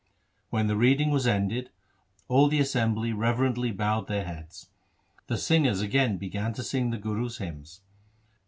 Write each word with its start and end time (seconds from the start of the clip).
When 0.49 0.65
the 0.65 0.75
reading 0.75 1.11
was 1.11 1.27
ended, 1.27 1.69
all 2.27 2.47
the 2.47 2.59
assembly 2.59 3.13
reverently 3.13 3.69
bowed 3.69 4.07
their 4.07 4.23
heads. 4.25 4.67
The 5.27 5.37
singers 5.37 5.79
again 5.79 6.17
began 6.17 6.53
to 6.53 6.63
sing 6.63 6.89
the 6.89 6.97
Gurus' 6.97 7.37
hymns. 7.37 7.81